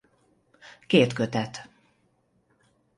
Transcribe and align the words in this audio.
Két 0.87 1.13
kötet. 1.13 1.69